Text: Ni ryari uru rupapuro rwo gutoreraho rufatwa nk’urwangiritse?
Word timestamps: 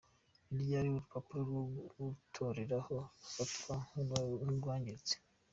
Ni 0.53 0.59
ryari 0.65 0.87
uru 0.89 0.97
rupapuro 1.03 1.41
rwo 1.45 1.63
gutoreraho 2.09 2.95
rufatwa 3.37 3.75
nk’urwangiritse? 3.95 5.15